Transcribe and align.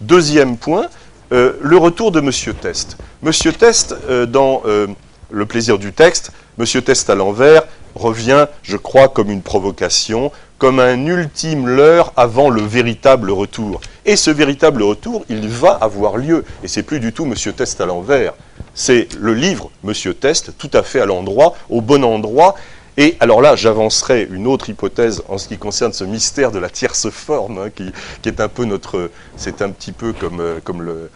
Deuxième 0.00 0.56
point, 0.56 0.88
euh, 1.30 1.52
le 1.62 1.76
retour 1.76 2.10
de 2.10 2.20
Monsieur 2.20 2.52
Test. 2.52 2.96
Monsieur 3.22 3.52
Test, 3.52 3.94
euh, 4.10 4.26
dans 4.26 4.60
euh, 4.66 4.88
Le 5.30 5.46
plaisir 5.46 5.78
du 5.78 5.92
texte, 5.92 6.32
Monsieur 6.58 6.82
Test 6.82 7.10
à 7.10 7.14
l'envers 7.14 7.62
revient, 7.94 8.48
je 8.64 8.76
crois, 8.76 9.08
comme 9.08 9.30
une 9.30 9.40
provocation, 9.40 10.32
comme 10.58 10.80
un 10.80 11.06
ultime 11.06 11.68
leurre 11.68 12.12
avant 12.16 12.50
le 12.50 12.60
véritable 12.60 13.30
retour. 13.30 13.80
Et 14.04 14.16
ce 14.16 14.32
véritable 14.32 14.82
retour, 14.82 15.24
il 15.28 15.48
va 15.48 15.70
avoir 15.70 16.16
lieu. 16.16 16.44
Et 16.64 16.68
c'est 16.68 16.82
plus 16.82 16.98
du 16.98 17.12
tout 17.12 17.24
Monsieur 17.24 17.52
Test 17.52 17.80
à 17.80 17.86
l'envers. 17.86 18.34
C'est 18.74 19.06
le 19.20 19.32
livre 19.32 19.70
Monsieur 19.84 20.12
Test, 20.12 20.54
tout 20.58 20.70
à 20.72 20.82
fait 20.82 21.00
à 21.00 21.06
l'endroit, 21.06 21.54
au 21.70 21.80
bon 21.80 22.02
endroit, 22.02 22.56
et 22.96 23.16
alors 23.18 23.42
là, 23.42 23.56
j'avancerai 23.56 24.28
une 24.30 24.46
autre 24.46 24.70
hypothèse 24.70 25.24
en 25.28 25.36
ce 25.36 25.48
qui 25.48 25.58
concerne 25.58 25.92
ce 25.92 26.04
mystère 26.04 26.52
de 26.52 26.60
la 26.60 26.68
tierce 26.68 27.10
forme, 27.10 27.58
hein, 27.58 27.70
qui, 27.74 27.92
est 28.24 28.40
un 28.40 28.48
peu 28.48 28.64
notre, 28.64 29.10
c'est 29.36 29.62
un 29.62 29.70
petit 29.70 29.90
peu 29.90 30.12
comme, 30.12 30.40
euh, 30.40 31.08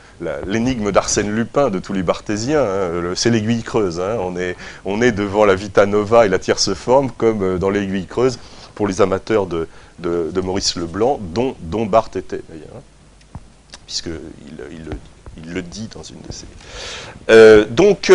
l'énigme 0.46 0.90
d'Arsène 0.90 1.30
Lupin 1.30 1.70
de 1.70 1.78
tous 1.78 1.92
les 1.92 2.02
barthésiens, 2.02 2.62
hein, 2.62 3.12
c'est 3.14 3.30
l'aiguille 3.30 3.62
creuse. 3.62 4.00
Hein. 4.00 4.16
on, 4.20 4.36
est, 4.36 4.56
on 4.84 5.00
est 5.00 5.12
devant 5.12 5.44
la 5.44 5.54
Vita 5.54 5.86
Nova 5.86 6.26
et 6.26 6.28
la 6.28 6.40
tierce 6.40 6.74
forme, 6.74 7.12
comme 7.12 7.42
euh, 7.42 7.58
dans 7.58 7.70
l'aiguille 7.70 8.06
creuse, 8.06 8.40
pour 8.74 8.88
les 8.88 9.00
amateurs 9.00 9.46
de, 9.46 9.68
Maurice 10.42 10.74
Leblanc, 10.74 11.20
dont, 11.20 11.86
Barthes 11.86 12.16
était 12.16 12.42
d'ailleurs, 12.48 12.82
puisqu'il 13.86 14.20
il, 14.72 15.44
il, 15.44 15.52
le 15.52 15.62
dit 15.62 15.88
dans 15.94 16.02
une 16.02 16.20
de 16.26 16.32
ses... 16.32 16.46
Euh, 17.30 17.64
donc, 17.70 18.10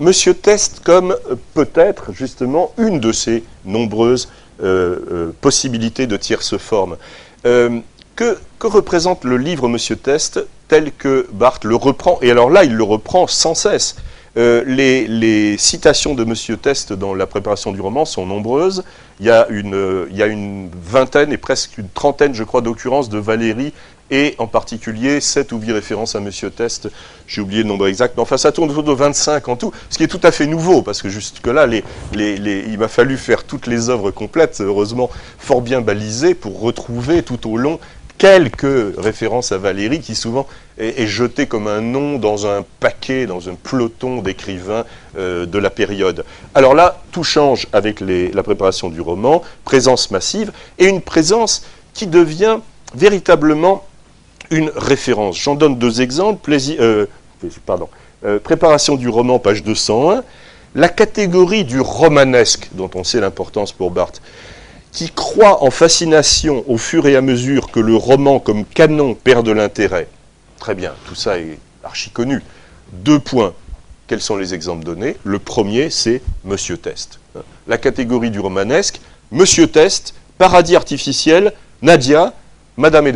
Monsieur 0.00 0.34
Test 0.34 0.80
comme 0.84 1.12
euh, 1.12 1.36
peut-être 1.54 2.12
justement 2.12 2.72
une 2.78 2.98
de 2.98 3.12
ces 3.12 3.44
nombreuses 3.64 4.28
euh, 4.62 4.98
euh, 5.10 5.32
possibilités 5.40 6.06
de 6.06 6.16
tierce 6.16 6.56
forme. 6.56 6.96
que, 7.44 8.38
représente 8.60 9.24
le 9.24 9.36
livre 9.36 9.68
Monsieur 9.68 9.96
Test 9.96 10.44
tel 10.68 10.90
que 10.92 11.26
Barthes 11.32 11.64
le 11.64 11.76
reprend 11.76 12.18
Et 12.22 12.30
alors 12.30 12.48
là, 12.48 12.64
il 12.64 12.74
le 12.74 12.82
reprend 12.82 13.26
sans 13.26 13.54
cesse. 13.54 13.96
les, 14.36 15.56
citations 15.58 16.14
de 16.14 16.24
Monsieur 16.24 16.56
Test 16.56 16.92
dans 16.92 17.14
la 17.14 17.26
préparation 17.26 17.70
du 17.72 17.80
roman 17.80 18.04
sont 18.04 18.26
nombreuses. 18.26 18.82
Il 19.20 19.26
y 19.26 19.30
a 19.30 19.46
une, 19.50 20.06
il 20.10 20.16
y 20.16 20.22
a 20.22 20.26
une 20.26 20.70
vingtaine 20.72 21.32
et 21.32 21.36
presque 21.36 21.76
une 21.78 21.88
trentaine, 21.88 22.34
je 22.34 22.42
crois, 22.42 22.62
d'occurrences 22.62 23.10
de 23.10 23.18
Valérie 23.18 23.72
et 24.10 24.34
en 24.38 24.46
particulier 24.46 25.20
7 25.20 25.52
ou 25.52 25.58
8 25.58 25.72
références 25.72 26.14
à 26.14 26.20
Monsieur 26.20 26.50
Test, 26.50 26.88
j'ai 27.26 27.40
oublié 27.40 27.62
le 27.62 27.68
nombre 27.68 27.86
exact, 27.86 28.14
mais 28.16 28.22
enfin 28.22 28.36
ça 28.36 28.52
tourne 28.52 28.70
autour 28.70 28.82
de 28.82 28.92
25 28.92 29.48
en 29.48 29.56
tout, 29.56 29.72
ce 29.90 29.96
qui 29.96 30.04
est 30.04 30.08
tout 30.08 30.20
à 30.22 30.30
fait 30.30 30.46
nouveau, 30.46 30.82
parce 30.82 31.02
que 31.02 31.08
jusque-là, 31.08 31.66
il 32.14 32.78
m'a 32.78 32.88
fallu 32.88 33.16
faire 33.16 33.44
toutes 33.44 33.66
les 33.66 33.88
œuvres 33.88 34.10
complètes, 34.10 34.60
heureusement 34.60 35.10
fort 35.38 35.62
bien 35.62 35.80
balisées, 35.80 36.34
pour 36.34 36.60
retrouver 36.60 37.22
tout 37.22 37.50
au 37.50 37.56
long 37.56 37.78
quelques 38.18 38.96
références 38.96 39.52
à 39.52 39.58
Valérie, 39.58 40.00
qui 40.00 40.14
souvent 40.14 40.46
est, 40.78 41.06
jetée 41.06 41.46
comme 41.46 41.66
un 41.66 41.80
nom 41.80 42.18
dans 42.18 42.46
un 42.46 42.64
paquet, 42.80 43.26
dans 43.26 43.48
un 43.48 43.54
peloton 43.54 44.22
d'écrivains 44.22 44.84
euh, 45.18 45.46
de 45.46 45.58
la 45.58 45.70
période. 45.70 46.24
Alors 46.54 46.74
là, 46.74 47.02
tout 47.12 47.24
change 47.24 47.66
avec 47.72 48.00
la 48.00 48.42
préparation 48.42 48.88
du 48.88 49.00
roman, 49.00 49.42
présence 49.64 50.10
massive, 50.10 50.52
et 50.78 50.86
une 50.86 51.00
présence 51.00 51.64
qui 51.92 52.06
devient 52.06 52.58
véritablement 52.94 53.84
une 54.50 54.70
référence. 54.74 55.38
J'en 55.38 55.54
donne 55.54 55.78
deux 55.78 56.00
exemples. 56.00 56.56
Euh, 56.80 57.06
pardon. 57.66 57.88
Euh, 58.24 58.38
préparation 58.38 58.96
du 58.96 59.08
roman, 59.08 59.38
page 59.38 59.62
201. 59.62 60.22
La 60.74 60.88
catégorie 60.88 61.64
du 61.64 61.80
romanesque, 61.80 62.68
dont 62.72 62.90
on 62.94 63.04
sait 63.04 63.20
l'importance 63.20 63.72
pour 63.72 63.90
Barthes, 63.90 64.20
qui 64.90 65.10
croit 65.10 65.62
en 65.62 65.70
fascination 65.70 66.64
au 66.66 66.78
fur 66.78 67.06
et 67.06 67.16
à 67.16 67.20
mesure 67.20 67.70
que 67.70 67.80
le 67.80 67.96
roman 67.96 68.38
comme 68.40 68.64
canon 68.64 69.14
perd 69.14 69.46
de 69.46 69.52
l'intérêt. 69.52 70.08
Très 70.58 70.74
bien, 70.74 70.92
tout 71.06 71.14
ça 71.14 71.38
est 71.38 71.58
archi 71.82 72.10
connu. 72.10 72.42
Deux 72.92 73.18
points. 73.18 73.54
Quels 74.06 74.20
sont 74.20 74.36
les 74.36 74.54
exemples 74.54 74.84
donnés? 74.84 75.16
Le 75.24 75.38
premier, 75.38 75.90
c'est 75.90 76.22
Monsieur 76.44 76.76
Test. 76.76 77.18
La 77.66 77.78
catégorie 77.78 78.30
du 78.30 78.40
romanesque, 78.40 79.00
Monsieur 79.30 79.66
Test, 79.66 80.14
Paradis 80.38 80.76
artificiel, 80.76 81.52
Nadia, 81.82 82.32
Madame 82.76 83.06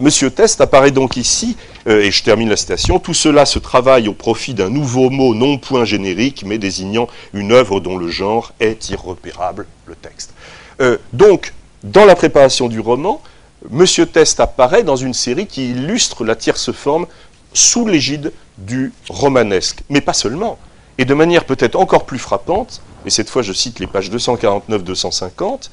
Monsieur 0.00 0.30
Test 0.30 0.60
apparaît 0.60 0.90
donc 0.90 1.16
ici, 1.16 1.56
euh, 1.86 2.00
et 2.00 2.10
je 2.10 2.24
termine 2.24 2.48
la 2.48 2.56
citation, 2.56 2.98
tout 2.98 3.14
cela 3.14 3.46
se 3.46 3.58
travaille 3.58 4.08
au 4.08 4.14
profit 4.14 4.54
d'un 4.54 4.70
nouveau 4.70 5.10
mot 5.10 5.34
non 5.34 5.58
point 5.58 5.84
générique, 5.84 6.44
mais 6.44 6.58
désignant 6.58 7.08
une 7.32 7.52
œuvre 7.52 7.80
dont 7.80 7.96
le 7.96 8.08
genre 8.08 8.52
est 8.58 8.90
irrepérable, 8.90 9.66
le 9.86 9.94
texte. 9.94 10.34
Euh, 10.80 10.98
donc, 11.12 11.52
dans 11.84 12.04
la 12.04 12.16
préparation 12.16 12.68
du 12.68 12.80
roman, 12.80 13.22
Monsieur 13.70 14.06
Test 14.06 14.40
apparaît 14.40 14.82
dans 14.82 14.96
une 14.96 15.14
série 15.14 15.46
qui 15.46 15.70
illustre 15.70 16.24
la 16.24 16.36
tierce 16.36 16.72
forme 16.72 17.06
sous 17.52 17.86
l'égide 17.86 18.32
du 18.58 18.92
romanesque, 19.08 19.82
mais 19.88 20.00
pas 20.00 20.12
seulement, 20.12 20.58
et 20.98 21.04
de 21.04 21.14
manière 21.14 21.44
peut-être 21.44 21.76
encore 21.76 22.06
plus 22.06 22.18
frappante, 22.18 22.82
et 23.06 23.10
cette 23.10 23.30
fois 23.30 23.42
je 23.42 23.52
cite 23.52 23.78
les 23.78 23.86
pages 23.86 24.10
249-250, 24.10 25.70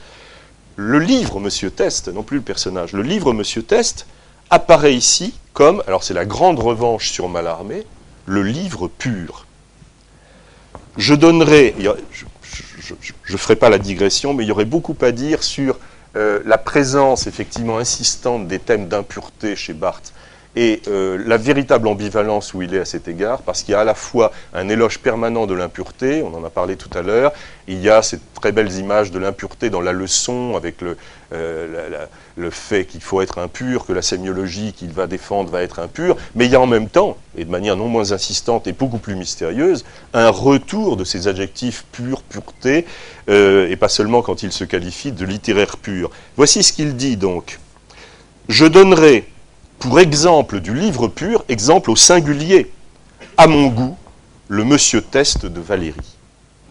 le 0.76 1.00
livre 1.00 1.40
Monsieur 1.40 1.72
Test, 1.72 2.08
non 2.08 2.24
plus 2.24 2.38
le 2.38 2.44
personnage, 2.44 2.94
le 2.94 3.04
livre 3.04 3.34
Monsieur 3.34 3.64
Test 3.64 4.08
apparaît 4.50 4.96
ici 4.96 5.34
comme, 5.54 5.84
alors 5.88 6.04
c'est 6.04 6.14
la 6.14 6.26
grande 6.26 6.60
revanche 6.60 7.12
sur 7.12 7.30
Mallarmé, 7.30 7.84
le 8.26 8.44
livre 8.44 8.88
pur. 8.88 9.46
Je 10.98 11.14
donnerai, 11.14 11.76
je 11.80 13.34
ne 13.34 13.38
ferai 13.38 13.56
pas 13.56 13.70
la 13.70 13.78
digression, 13.78 14.34
mais 14.34 14.44
il 14.44 14.48
y 14.48 14.52
aurait 14.52 14.66
beaucoup 14.66 14.96
à 15.02 15.12
dire 15.12 15.44
sur 15.44 15.80
euh, 16.16 16.42
la 16.46 16.58
présence 16.58 17.28
effectivement 17.28 17.78
insistante 17.78 18.48
des 18.48 18.60
thèmes 18.60 18.88
d'impureté 18.88 19.56
chez 19.56 19.74
Barthes 19.74 20.14
et 20.56 20.82
euh, 20.88 21.22
la 21.26 21.38
véritable 21.38 21.88
ambivalence 21.88 22.54
où 22.54 22.62
il 22.62 22.74
est 22.76 22.80
à 22.80 22.86
cet 22.86 23.08
égard, 23.08 23.42
parce 23.42 23.64
qu'il 23.64 23.72
y 23.72 23.76
a 23.76 23.80
à 23.80 23.84
la 23.84 23.96
fois 23.96 24.32
un 24.54 24.70
éloge 24.70 25.00
permanent 25.00 25.48
de 25.48 25.54
l'impureté, 25.54 26.22
on 26.22 26.34
en 26.36 26.44
a 26.44 26.50
parlé 26.50 26.76
tout 26.76 26.96
à 26.98 27.02
l'heure, 27.02 27.34
il 27.68 27.80
y 27.82 27.90
a 27.90 28.02
ces 28.02 28.20
très 28.36 28.52
belles 28.52 28.72
images 28.74 29.12
de 29.12 29.20
l'impureté 29.20 29.70
dans 29.70 29.82
la 29.82 29.94
leçon, 29.94 30.56
avec 30.56 30.82
le, 30.82 30.98
euh, 31.34 32.06
le 32.36 32.50
fait 32.52 32.86
qu'il 32.86 33.02
faut 33.02 33.22
être 33.22 33.40
impur, 33.40 33.86
que 33.86 33.94
la 33.94 34.04
sémiologie 34.04 34.74
qu'il 34.74 34.92
va 34.92 35.08
défendre 35.08 35.50
va 35.50 35.64
être 35.64 35.80
impure, 35.80 36.18
mais 36.36 36.46
il 36.46 36.52
y 36.52 36.56
a 36.56 36.62
en 36.62 36.68
même 36.68 36.90
temps, 36.90 37.18
et 37.36 37.46
de 37.46 37.50
manière 37.50 37.76
non 37.76 37.88
moins 37.88 38.12
insistante 38.12 38.68
et 38.68 38.74
beaucoup 38.74 39.00
plus 39.00 39.16
mystérieuse, 39.16 39.86
un 40.14 40.30
retour 40.30 40.98
de 40.98 41.04
ces 41.04 41.28
adjectifs 41.28 41.86
purs, 41.92 42.22
pureté, 42.22 42.86
euh, 43.30 43.70
et 43.70 43.76
pas 43.76 43.90
seulement 43.90 44.22
quand 44.22 44.44
il 44.44 44.52
se 44.52 44.66
qualifie 44.66 45.12
de 45.12 45.26
littéraire 45.26 45.78
pur. 45.78 46.12
Voici 46.38 46.62
ce 46.62 46.74
qu'il 46.74 46.96
dit 46.96 47.18
donc. 47.18 47.60
Je 48.50 48.66
donnerai 48.66 49.26
pour 49.80 50.00
exemple 50.00 50.60
du 50.60 50.74
livre 50.74 51.08
pur, 51.08 51.44
exemple 51.50 51.92
au 51.92 51.96
singulier, 51.96 52.72
à 53.38 53.48
mon 53.48 53.68
goût, 53.68 53.98
le 54.48 54.64
Monsieur 54.64 55.02
Test 55.02 55.46
de 55.46 55.60
Valérie. 55.60 56.18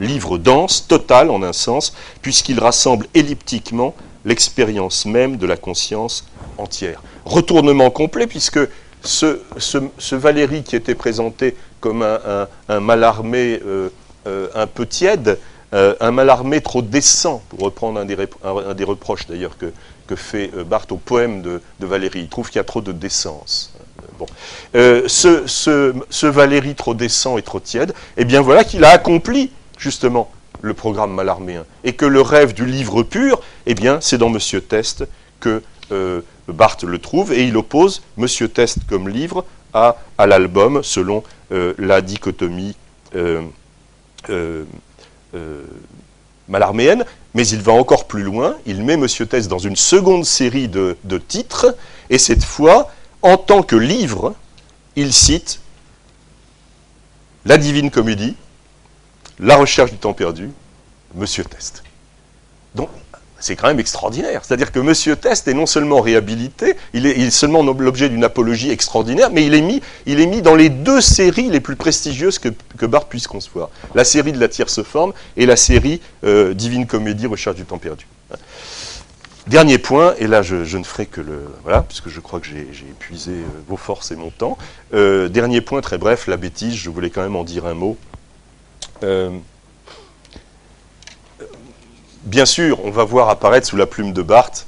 Livre 0.01 0.39
dense, 0.39 0.87
total 0.87 1.31
en 1.31 1.43
un 1.43 1.53
sens, 1.53 1.95
puisqu'il 2.23 2.59
rassemble 2.59 3.07
elliptiquement 3.15 3.95
l'expérience 4.25 5.07
même 5.07 5.37
de 5.37 5.47
la 5.47 5.57
conscience 5.57 6.27
entière. 6.59 7.03
Retournement 7.25 7.91
complet, 7.91 8.27
puisque 8.27 8.61
ce, 9.03 10.15
Valérie 10.15 10.63
qui 10.63 10.77
était 10.77 10.95
présenté 10.95 11.57
comme 11.81 12.03
un, 12.03 12.81
malarmé 12.81 13.61
euh, 13.65 13.89
euh, 14.27 14.49
un 14.55 14.67
peu 14.67 14.87
tiède, 14.87 15.39
euh, 15.75 15.95
un 16.01 16.11
malarmé 16.11 16.61
trop 16.61 16.83
décent, 16.83 17.43
pour 17.49 17.61
reprendre 17.61 18.01
un 18.01 18.75
des 18.75 18.85
reproches 18.85 19.27
d'ailleurs 19.27 19.57
que, 19.59 19.73
fait 20.17 20.51
euh, 20.57 20.65
Barthes 20.65 20.93
au 20.93 20.97
poème 20.97 21.43
de, 21.43 21.61
Valérie. 21.81 22.21
Il 22.21 22.29
trouve 22.29 22.49
qu'il 22.49 22.57
y 22.57 22.61
a 22.61 22.65
trop 22.65 22.81
de 22.81 22.93
décence. 22.93 23.73
Euh, 24.01 24.07
bon. 24.19 24.27
Euh, 24.75 25.03
ce, 25.07 25.47
ce, 25.47 26.27
Valérie 26.27 26.75
trop 26.75 26.95
décent 26.95 27.39
et 27.39 27.43
trop 27.43 27.61
tiède, 27.61 27.95
eh 28.17 28.25
bien 28.25 28.41
voilà 28.41 28.65
qu'il 28.65 28.85
a 28.85 28.91
accompli 28.91 29.51
justement 29.79 30.31
le 30.61 30.75
programme 30.75 31.13
malarméen. 31.13 31.65
Et 31.85 31.93
que 31.95 32.07
le 32.07 32.21
rêve 32.21 32.55
du 32.55 32.67
livre 32.67 33.03
pur, 33.03 33.41
eh 33.67 33.75
bien 33.75 33.99
c'est 34.01 34.19
dans 34.19 34.31
Monsieur 34.31 34.61
Test 34.61 35.05
que 35.41 35.63
Barthes 36.49 36.85
le 36.85 36.99
trouve, 36.99 37.33
et 37.33 37.45
il 37.45 37.57
oppose 37.57 38.03
Monsieur 38.17 38.49
Test 38.49 38.79
comme 38.89 39.09
livre 39.09 39.45
à, 39.75 39.97
à 40.17 40.27
l'album 40.27 40.83
selon 40.83 41.23
la 41.51 42.01
dichotomie 42.01 42.77
malarméenne, 46.49 47.05
mais 47.35 47.47
il 47.47 47.61
va 47.63 47.73
encore 47.73 48.07
plus 48.07 48.23
loin, 48.23 48.57
il 48.67 48.83
met 48.85 48.97
Monsieur 48.97 49.27
Tess 49.27 49.49
dans 49.49 49.59
une 49.59 49.77
seconde 49.77 50.25
série 50.25 50.69
de, 50.69 50.97
titres, 51.29 51.77
et 52.11 52.19
cette 52.19 52.45
fois, 52.45 52.91
en 53.23 53.37
tant 53.37 53.63
que 53.63 53.77
livre, 53.77 54.35
il 54.97 55.13
cite 55.13 55.61
La 57.45 57.57
Divine 57.57 57.91
Comédie, 57.91 58.37
La 59.39 59.57
Recherche 59.57 59.91
du 59.91 59.99
Temps 59.99 60.13
Perdu, 60.13 60.51
Monsieur 61.15 61.45
Test. 61.45 61.83
Donc, 62.75 62.89
c'est 63.43 63.57
quand 63.57 63.67
même 63.67 63.81
extraordinaire. 63.81 64.43
C'est-à-dire 64.45 64.73
que 64.73 64.79
Monsieur 64.79 65.17
Test 65.17 65.49
est 65.49 65.55
non 65.55 65.67
seulement 65.67 66.01
réhabilité, 66.01 66.77
il 66.95 67.07
est, 67.07 67.31
seulement 67.31 67.63
l'objet 67.63 68.09
d'une 68.09 68.25
apologie 68.25 68.71
extraordinaire, 68.71 69.31
mais 69.31 69.45
il 69.45 69.55
est, 69.55 70.27
mis, 70.27 70.43
dans 70.43 70.55
les 70.55 70.69
deux 70.69 71.01
séries 71.01 71.51
les 71.51 71.61
plus 71.61 71.77
prestigieuses 71.77 72.39
que, 72.39 72.49
que 72.79 72.87
Barthes 72.87 73.09
puisse 73.09 73.27
concevoir. 73.27 73.71
La 73.95 74.05
série 74.05 74.33
de 74.33 74.41
la 74.41 74.49
tierce 74.49 74.83
forme 74.83 75.13
et 75.37 75.47
la 75.47 75.57
série 75.57 76.01
euh, 76.25 76.55
Divine 76.55 76.87
Comédie, 76.87 77.27
Recherche 77.27 77.57
du 77.57 77.65
temps 77.65 77.79
perdu. 77.79 78.07
Dernier 79.49 79.79
point, 79.79 80.15
et 80.19 80.29
là 80.29 80.43
je, 80.43 80.77
ne 80.77 80.85
ferai 80.85 81.07
que 81.07 81.21
le... 81.21 81.41
Voilà, 81.65 81.83
puisque 81.83 82.09
je 82.09 82.21
crois 82.21 82.39
que 82.39 82.47
j'ai 82.47 82.87
épuisé 82.89 83.33
euh, 83.33 83.45
vos 83.67 83.77
forces 83.77 84.13
et 84.13 84.17
mon 84.17 84.31
temps. 84.31 84.57
Euh, 84.95 85.29
dernier 85.29 85.61
point, 85.61 85.81
très 85.81 85.99
bref, 85.99 86.29
la 86.29 86.37
bêtise, 86.37 86.75
je 86.75 86.91
voulais 86.91 87.11
quand 87.11 87.23
même 87.23 87.35
en 87.35 87.43
dire 87.43 87.67
un 87.67 87.75
mot. 87.75 87.97
Bien 92.25 92.47
sûr, 92.47 92.85
on 92.85 92.91
va 92.91 93.05
voir 93.05 93.29
apparaître 93.29 93.67
sous 93.67 93.77
la 93.77 93.87
plume 93.87 94.13
de 94.13 94.23
Barthes 94.23 94.67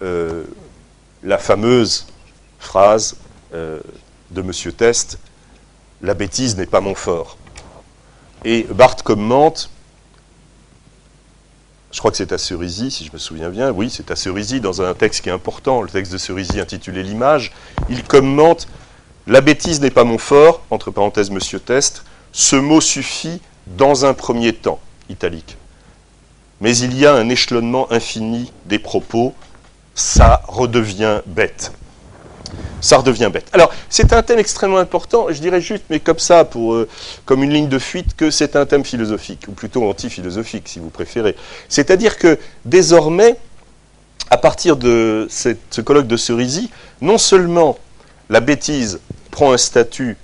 la 0.00 1.38
fameuse 1.38 2.06
phrase 2.58 3.16
de 3.52 3.82
M. 4.36 4.52
Test, 4.76 5.18
«La 6.02 6.14
bêtise 6.14 6.56
n'est 6.56 6.66
pas 6.66 6.80
mon 6.80 6.96
fort». 6.96 7.36
Et 8.44 8.64
Barthes 8.64 9.02
commente 9.02 9.70
je 11.92 11.98
crois 11.98 12.10
que 12.10 12.16
c'est 12.16 12.32
à 12.32 12.38
Cerisy, 12.38 12.90
si 12.90 13.04
je 13.04 13.12
me 13.12 13.18
souviens 13.18 13.50
bien, 13.50 13.70
oui, 13.70 13.90
c'est 13.90 14.10
à 14.10 14.16
Cerisy, 14.16 14.60
dans 14.60 14.80
un 14.80 14.94
texte 14.94 15.20
qui 15.20 15.28
est 15.28 15.32
important, 15.32 15.82
le 15.82 15.90
texte 15.90 16.10
de 16.10 16.16
Cerisy 16.18 16.58
intitulé 16.58 17.02
L'image, 17.02 17.52
il 17.90 18.02
commente 18.02 18.66
«La 19.26 19.42
bêtise 19.42 19.80
n'est 19.80 19.90
pas 19.90 20.04
mon 20.04 20.16
fort», 20.16 20.62
entre 20.70 20.90
parenthèses, 20.90 21.30
Monsieur 21.30 21.60
Test, 21.60 22.04
ce 22.32 22.56
mot 22.56 22.80
suffit 22.80 23.42
dans 23.66 24.06
un 24.06 24.14
premier 24.14 24.54
temps, 24.54 24.80
italique. 25.10 25.58
Mais 26.62 26.76
il 26.78 26.96
y 26.96 27.04
a 27.04 27.12
un 27.12 27.28
échelonnement 27.28 27.92
infini 27.92 28.50
des 28.66 28.78
propos, 28.78 29.34
ça 29.94 30.42
redevient 30.48 31.20
bête 31.26 31.72
ça 32.80 32.96
redevient 32.98 33.30
bête. 33.32 33.46
Alors, 33.52 33.72
c'est 33.88 34.12
un 34.12 34.22
thème 34.22 34.40
extrêmement 34.40 34.78
important, 34.78 35.26
je 35.30 35.40
dirais 35.40 35.60
juste, 35.60 35.84
mais 35.88 36.00
comme 36.00 36.18
ça, 36.18 36.48
euh, 36.56 36.88
comme 37.24 37.42
une 37.42 37.52
ligne 37.52 37.68
de 37.68 37.78
fuite, 37.78 38.16
que 38.16 38.30
c'est 38.30 38.56
un 38.56 38.66
thème 38.66 38.84
philosophique, 38.84 39.46
ou 39.48 39.52
plutôt 39.52 39.88
anti-philosophique, 39.88 40.68
si 40.68 40.80
vous 40.80 40.90
préférez. 40.90 41.36
C'est-à-dire 41.68 42.18
que, 42.18 42.38
désormais, 42.64 43.36
à 44.30 44.36
partir 44.36 44.76
de 44.76 45.28
ce 45.30 45.80
colloque 45.80 46.08
de 46.08 46.16
Cerisy, 46.16 46.70
non 47.00 47.18
seulement 47.18 47.78
la 48.28 48.40
bêtise 48.40 49.00
prend 49.30 49.52
un 49.52 49.58
statut 49.58 50.16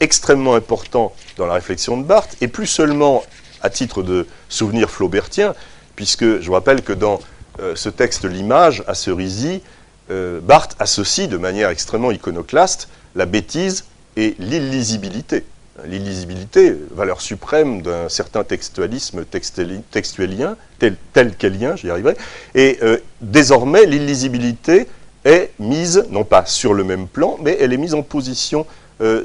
extrêmement 0.00 0.54
important 0.54 1.12
dans 1.36 1.46
la 1.46 1.54
réflexion 1.54 1.98
de 1.98 2.02
Barthes, 2.02 2.36
et 2.40 2.48
plus 2.48 2.66
seulement 2.66 3.24
à 3.62 3.68
titre 3.68 4.02
de 4.02 4.26
souvenir 4.48 4.88
flaubertien, 4.88 5.54
puisque 5.96 6.40
je 6.40 6.46
vous 6.46 6.52
rappelle 6.52 6.82
que 6.82 6.92
dans 6.92 7.20
euh, 7.60 7.74
ce 7.74 7.88
texte 7.88 8.24
L'image, 8.24 8.84
à 8.86 8.94
Cerisy, 8.94 9.62
euh, 10.10 10.40
Barthes 10.40 10.76
associe 10.78 11.28
de 11.28 11.38
manière 11.38 11.70
extrêmement 11.70 12.12
iconoclaste 12.12 12.88
la 13.16 13.26
bêtise 13.26 13.86
et 14.16 14.36
l'illisibilité. 14.38 15.44
L'illisibilité, 15.84 16.74
valeur 16.90 17.20
suprême 17.20 17.82
d'un 17.82 18.08
certain 18.08 18.44
textualisme 18.44 19.24
textuelien, 19.24 20.56
tel, 20.78 20.96
qu'élien, 21.36 21.76
j'y 21.76 21.90
arriverai, 21.90 22.16
et 22.54 22.78
euh, 22.82 22.98
désormais 23.20 23.84
l'illisibilité 23.84 24.86
est 25.24 25.50
mise, 25.58 26.06
non 26.10 26.24
pas 26.24 26.46
sur 26.46 26.72
le 26.72 26.84
même 26.84 27.08
plan, 27.08 27.36
mais 27.42 27.58
elle 27.60 27.72
est 27.72 27.78
mise 27.78 27.94
en 27.94 28.02
position 28.02 28.66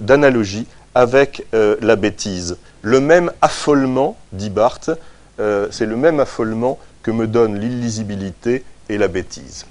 d'analogie 0.01 0.65
avec 0.95 1.45
la 1.53 1.95
bêtise. 1.95 2.57
Le 2.81 2.99
même 2.99 3.31
affolement, 3.41 4.17
dit 4.33 4.49
Barthes, 4.49 4.91
c'est 5.37 5.85
le 5.85 5.95
même 5.95 6.19
affolement 6.19 6.77
que 7.03 7.11
me 7.11 7.27
donne 7.27 7.59
l'illisibilité 7.59 8.63
et 8.89 8.97
la 8.97 9.07
bêtise. 9.07 9.65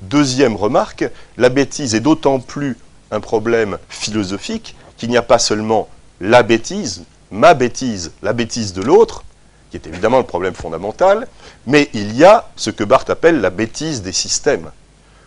Deuxième 0.00 0.56
remarque, 0.56 1.08
la 1.36 1.48
bêtise 1.48 1.94
est 1.94 2.00
d'autant 2.00 2.40
plus 2.40 2.76
un 3.12 3.20
problème 3.20 3.78
philosophique 3.88 4.74
qu'il 4.96 5.10
n'y 5.10 5.16
a 5.16 5.22
pas 5.22 5.38
seulement 5.38 5.88
la 6.20 6.42
bêtise, 6.42 7.04
ma 7.30 7.54
bêtise, 7.54 8.12
la 8.22 8.32
bêtise 8.32 8.72
de 8.72 8.82
l'autre, 8.82 9.22
qui 9.70 9.76
est 9.76 9.86
évidemment 9.86 10.18
le 10.18 10.24
problème 10.24 10.54
fondamental, 10.54 11.28
mais 11.66 11.88
il 11.94 12.16
y 12.16 12.24
a 12.24 12.50
ce 12.56 12.70
que 12.70 12.84
Barthes 12.84 13.10
appelle 13.10 13.40
la 13.40 13.50
bêtise 13.50 14.02
des 14.02 14.12
systèmes. 14.12 14.70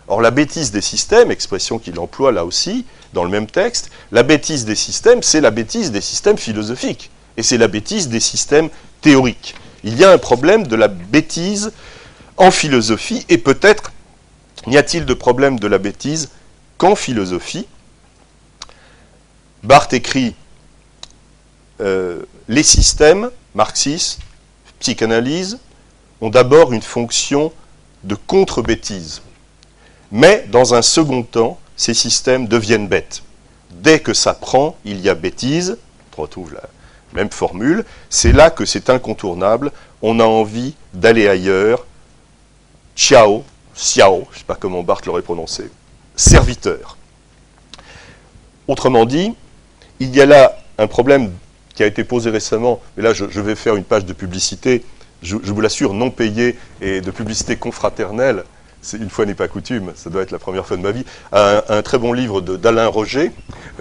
Or, 0.07 0.21
la 0.21 0.29
bêtise 0.29 0.71
des 0.71 0.81
systèmes, 0.81 1.31
expression 1.31 1.79
qu'il 1.79 1.99
emploie 1.99 2.31
là 2.31 2.45
aussi, 2.45 2.85
dans 3.13 3.23
le 3.23 3.29
même 3.29 3.47
texte, 3.47 3.89
la 4.11 4.23
bêtise 4.23 4.65
des 4.65 4.75
systèmes, 4.75 5.23
c'est 5.23 5.41
la 5.41 5.51
bêtise 5.51 5.91
des 5.91 6.01
systèmes 6.01 6.37
philosophiques, 6.37 7.09
et 7.37 7.43
c'est 7.43 7.57
la 7.57 7.67
bêtise 7.67 8.07
des 8.07 8.19
systèmes 8.19 8.69
théoriques. 9.01 9.55
Il 9.85 9.97
y 9.97 10.03
a 10.03 10.11
un 10.11 10.17
problème 10.17 10.67
de 10.67 10.75
la 10.75 10.89
bêtise 10.89 11.71
en 12.35 12.51
philosophie, 12.51 13.25
et 13.29 13.37
peut-être 13.37 13.93
N'y 14.67 14.77
a-t-il 14.77 15.05
de 15.05 15.13
problème 15.13 15.59
de 15.59 15.67
la 15.67 15.77
bêtise 15.77 16.29
qu'en 16.77 16.95
philosophie 16.95 17.67
Barthes 19.63 19.93
écrit 19.93 20.35
euh, 21.81 22.23
Les 22.47 22.63
systèmes, 22.63 23.29
marxistes, 23.53 24.19
psychanalyse, 24.79 25.59
ont 26.21 26.29
d'abord 26.29 26.73
une 26.73 26.81
fonction 26.81 27.51
de 28.03 28.15
contre-bêtise. 28.15 29.21
Mais, 30.11 30.45
dans 30.51 30.73
un 30.73 30.81
second 30.81 31.23
temps, 31.23 31.59
ces 31.75 31.93
systèmes 31.93 32.47
deviennent 32.47 32.87
bêtes. 32.87 33.23
Dès 33.71 33.99
que 33.99 34.13
ça 34.13 34.33
prend, 34.33 34.77
il 34.85 35.01
y 35.01 35.09
a 35.09 35.15
bêtise, 35.15 35.77
on 36.17 36.21
retrouve 36.21 36.53
la 36.53 36.61
même 37.15 37.31
formule, 37.31 37.85
c'est 38.09 38.31
là 38.31 38.49
que 38.49 38.65
c'est 38.65 38.89
incontournable, 38.89 39.71
on 40.01 40.19
a 40.19 40.25
envie 40.25 40.75
d'aller 40.93 41.27
ailleurs, 41.27 41.85
ciao, 42.95 43.43
Xiao, 43.75 44.27
je 44.29 44.35
ne 44.35 44.39
sais 44.39 44.45
pas 44.45 44.55
comment 44.55 44.83
Barthes 44.83 45.05
l'aurait 45.05 45.21
prononcé, 45.21 45.69
serviteur. 46.15 46.97
Autrement 48.67 49.05
dit, 49.05 49.33
il 49.99 50.15
y 50.15 50.21
a 50.21 50.25
là 50.25 50.57
un 50.77 50.87
problème 50.87 51.31
qui 51.73 51.83
a 51.83 51.85
été 51.85 52.03
posé 52.03 52.29
récemment, 52.29 52.81
mais 52.95 53.03
là 53.03 53.13
je, 53.13 53.25
vais 53.25 53.55
faire 53.55 53.75
une 53.75 53.83
page 53.83 54.05
de 54.05 54.13
publicité, 54.13 54.83
je, 55.21 55.35
vous 55.35 55.61
l'assure, 55.61 55.93
non 55.93 56.09
payée 56.09 56.57
et 56.81 57.01
de 57.01 57.11
publicité 57.11 57.57
confraternelle, 57.57 58.43
une 58.93 59.09
fois 59.09 59.25
n'est 59.25 59.33
pas 59.33 59.47
coutume, 59.47 59.91
ça 59.95 60.09
doit 60.09 60.21
être 60.21 60.31
la 60.31 60.39
première 60.39 60.65
fois 60.65 60.77
de 60.77 60.81
ma 60.81 60.91
vie, 60.91 61.05
un, 61.31 61.81
très 61.81 61.97
bon 61.97 62.13
livre 62.13 62.41
d'Alain 62.41 62.87
Roger, 62.87 63.31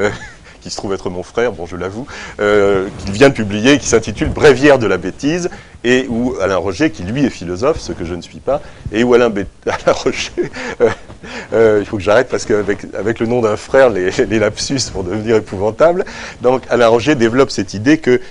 euh, 0.00 0.10
qui 0.64 0.70
se 0.70 0.76
trouve 0.76 0.94
être 0.94 1.10
mon 1.10 1.22
frère, 1.22 1.52
bon 1.52 1.66
je 1.66 1.76
l'avoue, 1.76 2.06
euh, 2.40 2.88
qu'il 3.04 3.12
vient 3.12 3.28
de 3.28 3.34
publier, 3.34 3.78
qui 3.78 3.86
s'intitule 3.86 4.30
Bréviaire 4.30 4.78
de 4.78 4.86
la 4.86 4.96
bêtise, 4.96 5.50
et 5.84 6.06
où 6.08 6.36
Alain 6.40 6.56
Roger, 6.56 6.88
qui 6.90 7.02
lui 7.02 7.22
est 7.22 7.28
philosophe, 7.28 7.78
ce 7.80 7.92
que 7.92 8.06
je 8.06 8.14
ne 8.14 8.22
suis 8.22 8.38
pas, 8.38 8.62
et 8.90 9.04
où 9.04 9.12
Alain, 9.12 9.30
Roger, 9.86 10.30
euh, 10.80 10.88
euh, 11.52 11.76
il 11.80 11.84
faut 11.86 11.98
que 11.98 12.02
j'arrête 12.02 12.30
parce 12.30 12.46
qu'avec 12.46 12.86
avec 12.94 13.20
le 13.20 13.26
nom 13.26 13.42
d'un 13.42 13.58
frère, 13.58 13.90
les, 13.90 14.10
lapsus 14.38 14.90
vont 14.94 15.02
devenir 15.02 15.36
épouvantables, 15.36 16.06
donc 16.40 16.62
Alain 16.70 16.88
Roger 16.88 17.14
développe 17.14 17.50
cette 17.50 17.74
idée 17.74 17.98
que, 17.98 18.22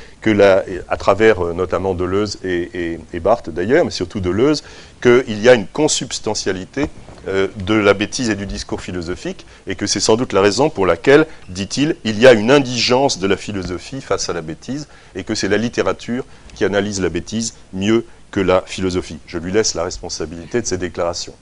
à 0.89 0.97
travers 0.97 1.39
notamment 1.53 1.93
Deleuze 1.93 2.39
et 2.43 2.97
Barthes 3.21 3.51
d'ailleurs, 3.51 3.85
mais 3.85 3.91
surtout 3.91 4.21
Deleuze, 4.21 4.63
qu'il 5.03 5.39
y 5.39 5.49
a 5.49 5.53
une 5.53 5.67
consubstantialité 5.67 6.89
euh, 7.27 7.47
de 7.55 7.73
la 7.73 7.93
bêtise 7.93 8.29
et 8.29 8.35
du 8.35 8.45
discours 8.45 8.81
philosophique, 8.81 9.45
et 9.67 9.75
que 9.75 9.87
c'est 9.87 9.99
sans 9.99 10.15
doute 10.15 10.33
la 10.33 10.41
raison 10.41 10.69
pour 10.69 10.85
laquelle, 10.85 11.25
dit-il, 11.49 11.95
il 12.03 12.19
y 12.19 12.27
a 12.27 12.33
une 12.33 12.51
indigence 12.51 13.19
de 13.19 13.27
la 13.27 13.37
philosophie 13.37 14.01
face 14.01 14.29
à 14.29 14.33
la 14.33 14.41
bêtise, 14.41 14.87
et 15.15 15.23
que 15.23 15.35
c'est 15.35 15.47
la 15.47 15.57
littérature 15.57 16.25
qui 16.55 16.65
analyse 16.65 17.01
la 17.01 17.09
bêtise 17.09 17.53
mieux 17.71 18.05
que 18.31 18.39
la 18.39 18.63
philosophie. 18.65 19.19
Je 19.27 19.37
lui 19.37 19.51
laisse 19.51 19.75
la 19.75 19.83
responsabilité 19.83 20.61
de 20.61 20.65
ces 20.65 20.77
déclarations. 20.77 21.35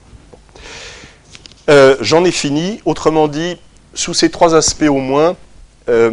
Euh, 1.70 1.96
j'en 2.00 2.24
ai 2.24 2.32
fini. 2.32 2.80
Autrement 2.84 3.28
dit, 3.28 3.56
sous 3.94 4.14
ces 4.14 4.30
trois 4.30 4.54
aspects 4.54 4.88
au 4.88 4.98
moins, 4.98 5.36
euh, 5.88 6.12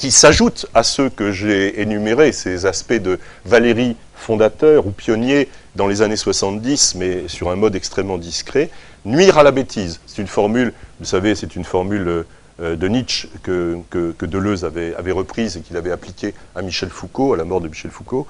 qui 0.00 0.10
s'ajoutent 0.10 0.64
à 0.72 0.82
ceux 0.82 1.10
que 1.10 1.30
j'ai 1.30 1.82
énumérés, 1.82 2.32
ces 2.32 2.64
aspects 2.64 2.94
de 2.94 3.20
Valérie 3.44 3.96
fondateur 4.14 4.86
ou 4.86 4.92
pionnier 4.92 5.50
dans 5.76 5.86
les 5.86 6.00
années 6.00 6.16
70, 6.16 6.94
mais 6.94 7.28
sur 7.28 7.50
un 7.50 7.56
mode 7.56 7.76
extrêmement 7.76 8.16
discret, 8.16 8.70
nuire 9.04 9.36
à 9.36 9.42
la 9.42 9.50
bêtise. 9.50 10.00
C'est 10.06 10.22
une 10.22 10.26
formule, 10.26 10.72
vous 11.00 11.04
savez, 11.04 11.34
c'est 11.34 11.54
une 11.54 11.64
formule 11.64 12.24
euh, 12.62 12.76
de 12.76 12.88
Nietzsche 12.88 13.28
que, 13.42 13.82
Deleuze 14.22 14.64
avait, 14.64 15.12
reprise 15.12 15.58
et 15.58 15.60
qu'il 15.60 15.76
avait 15.76 15.92
appliquée 15.92 16.32
à 16.56 16.62
Michel 16.62 16.88
Foucault, 16.88 17.34
à 17.34 17.36
la 17.36 17.44
mort 17.44 17.60
de 17.60 17.68
Michel 17.68 17.90
Foucault. 17.90 18.26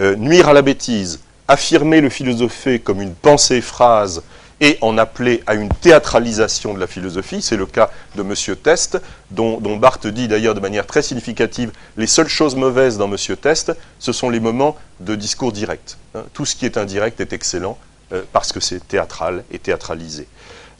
Euh, 0.00 0.16
nuire 0.16 0.48
à 0.48 0.52
la 0.52 0.62
bêtise, 0.62 1.20
affirmer 1.46 2.00
le 2.00 2.08
philosopher 2.08 2.80
comme 2.80 3.00
une 3.00 3.14
pensée-phrase 3.14 4.24
et 4.60 4.78
en 4.80 4.96
appeler 4.96 5.42
à 5.46 5.54
une 5.54 5.68
théâtralisation 5.68 6.74
de 6.74 6.80
la 6.80 6.86
philosophie. 6.86 7.42
C'est 7.42 7.56
le 7.56 7.66
cas 7.66 7.90
de 8.14 8.22
M. 8.22 8.56
Test, 8.56 8.98
dont, 9.30 9.58
Barthes 9.76 10.06
dit 10.06 10.28
d'ailleurs 10.28 10.54
de 10.54 10.60
manière 10.60 10.86
très 10.86 11.02
significative 11.02 11.72
les 11.96 12.06
seules 12.06 12.28
choses 12.28 12.56
mauvaises 12.56 12.96
dans 12.98 13.10
M. 13.10 13.16
Test, 13.36 13.72
ce 13.98 14.12
sont 14.12 14.30
les 14.30 14.40
moments 14.40 14.76
de 15.00 15.14
discours 15.14 15.52
direct. 15.52 15.98
Hein. 16.14 16.24
Tout 16.32 16.46
ce 16.46 16.56
qui 16.56 16.64
est 16.64 16.78
indirect 16.78 17.20
est 17.20 17.32
excellent 17.32 17.78
euh, 18.12 18.22
parce 18.32 18.52
que 18.52 18.60
c'est 18.60 18.86
théâtral 18.86 19.44
et 19.50 19.58
théâtralisé. 19.58 20.26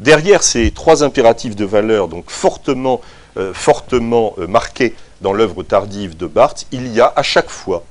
Derrière 0.00 0.42
ces 0.42 0.70
trois 0.70 1.02
impératifs 1.02 1.56
de 1.56 1.64
valeur, 1.64 2.08
donc 2.08 2.30
fortement, 2.30 3.00
euh, 3.36 3.52
fortement 3.54 4.34
euh, 4.38 4.46
marqués 4.46 4.94
dans 5.22 5.32
l'œuvre 5.32 5.62
tardive 5.62 6.16
de 6.16 6.26
Barthes, 6.26 6.66
il 6.72 6.88
y 6.88 7.00
a 7.00 7.12
à 7.16 7.22
chaque 7.22 7.48
fois 7.48 7.84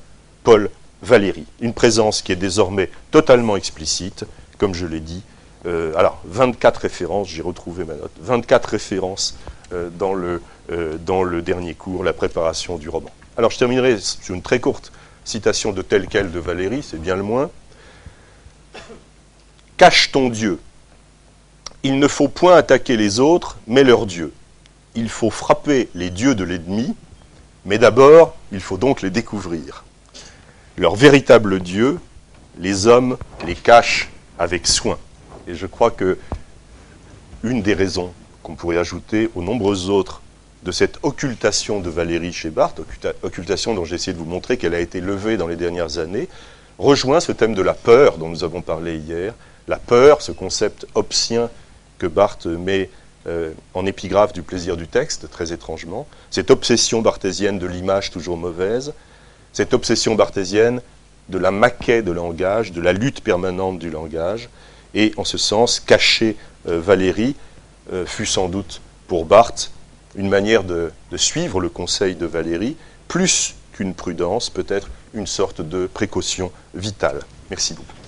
Paul 0.44 0.70
Valéry, 1.02 1.46
une 1.60 1.74
présence 1.74 2.22
qui 2.22 2.32
est 2.32 2.38
désormais 2.38 2.90
totalement 3.12 3.56
explicite, 3.56 4.26
comme 4.58 4.74
je 4.74 4.86
l'ai 4.86 5.00
dit, 5.00 5.24
euh, 5.66 5.94
alors, 5.96 6.22
24 6.26 6.78
références, 6.82 7.28
j'ai 7.28 7.42
retrouvé 7.42 7.86
ma 7.86 7.96
note, 7.96 8.12
24 8.20 8.66
références 8.66 9.38
euh, 9.74 9.90
dans, 9.90 10.14
le, 10.14 10.42
euh, 10.72 10.98
dans 10.98 11.24
le 11.24 11.42
dernier 11.42 11.74
cours, 11.74 12.04
la 12.04 12.14
préparation 12.14 12.78
du 12.78 12.88
roman. 12.90 13.10
Alors, 13.38 13.52
je 13.52 13.58
terminerai 13.58 13.98
sur 14.00 14.36
une 14.36 14.44
très 14.44 14.60
courte 14.60 14.92
citation 15.24 15.72
de 15.72 15.82
tel 15.82 16.08
quel 16.08 16.32
de 16.32 16.40
Valérie, 16.40 16.84
c'est 16.84 17.02
bien 17.02 17.16
le 17.16 17.24
moins. 17.24 17.50
Cache 19.78 20.12
ton 20.12 20.30
Dieu. 20.30 20.60
Il 21.82 22.00
ne 22.00 22.08
faut 22.08 22.28
point 22.28 22.56
attaquer 22.56 22.96
les 22.96 23.20
autres, 23.20 23.58
mais 23.68 23.84
leur 23.84 24.06
Dieu. 24.06 24.32
Il 24.94 25.10
faut 25.10 25.32
frapper 25.32 25.90
les 25.96 26.12
dieux 26.12 26.36
de 26.36 26.44
l'ennemi, 26.44 26.96
mais 27.66 27.80
d'abord, 27.80 28.36
il 28.52 28.62
faut 28.62 28.78
donc 28.78 29.02
les 29.02 29.10
découvrir. 29.10 29.84
Leur 30.78 30.96
véritable 30.96 31.60
Dieu, 31.60 32.00
les 32.60 32.86
hommes 32.86 33.18
les 33.46 33.56
cachent 33.56 34.10
avec 34.38 34.68
soin. 34.68 34.98
Et 35.48 35.56
je 35.56 35.66
crois 35.68 35.92
que 35.92 36.18
une 37.44 37.62
des 37.62 37.74
raisons 37.74 38.12
qu'on 38.44 38.56
pourrait 38.56 38.78
ajouter 38.78 39.30
aux 39.36 39.42
nombreuses 39.42 39.90
autres 39.90 40.22
de 40.64 40.72
cette 40.72 40.98
occultation 41.04 41.80
de 41.80 41.90
Valérie 41.90 42.34
chez 42.34 42.50
Barthes, 42.50 42.82
occultation 43.22 43.76
dont 43.76 43.86
j'ai 43.86 43.96
essayé 43.96 44.14
de 44.14 44.18
vous 44.18 44.26
montrer 44.26 44.58
qu'elle 44.58 44.74
a 44.74 44.80
été 44.80 45.00
levée 45.00 45.38
dans 45.38 45.48
les 45.48 45.56
dernières 45.56 46.00
années, 46.00 46.28
rejoint 46.80 47.20
ce 47.20 47.32
thème 47.32 47.54
de 47.54 47.62
la 47.62 47.74
peur 47.74 48.18
dont 48.18 48.30
nous 48.30 48.44
avons 48.44 48.62
parlé 48.62 48.98
hier. 48.98 49.34
La 49.68 49.78
peur, 49.78 50.22
ce 50.22 50.32
concept 50.32 50.88
obscien 50.96 51.50
que 52.00 52.08
Barthes 52.08 52.48
met 52.48 52.90
euh, 53.28 53.52
en 53.74 53.86
épigraphe 53.86 54.34
du 54.34 54.42
plaisir 54.42 54.76
du 54.78 54.88
texte, 54.88 55.30
très 55.30 55.54
étrangement, 55.54 56.08
cette 56.30 56.52
obsession 56.52 57.02
barthésienne 57.02 57.60
de 57.60 57.68
l'image 57.68 58.12
toujours 58.12 58.38
mauvaise, 58.38 58.94
cette 59.54 59.74
obsession 59.74 60.16
barthésienne 60.16 60.82
de 61.30 61.38
la 61.38 61.52
maquette 61.52 62.06
de 62.06 62.12
langage, 62.12 62.72
de 62.72 62.82
la 62.82 62.94
lutte 62.94 63.22
permanente 63.22 63.80
du 63.80 63.90
langage, 63.90 64.50
et 64.96 65.14
en 65.18 65.24
ce 65.24 65.38
sens, 65.38 65.80
cacher 65.80 66.38
euh, 66.68 66.80
Valérie 66.80 67.36
euh, 67.94 68.06
fut 68.06 68.26
sans 68.26 68.50
doute 68.50 68.82
pour 69.08 69.26
Barthes 69.26 69.72
une 70.16 70.30
manière 70.30 70.64
de, 70.64 70.92
de 71.12 71.18
suivre 71.18 71.60
le 71.60 71.70
conseil 71.70 72.16
de 72.16 72.26
Valérie, 72.26 72.78
plus 73.08 73.56
qu'une 73.74 73.94
prudence, 73.94 74.50
peut-être 74.50 74.90
une 75.14 75.28
sorte 75.28 75.62
de 75.62 75.88
précaution 75.88 76.52
vitale. 76.74 77.22
Merci 77.50 77.74
beaucoup. 77.74 78.05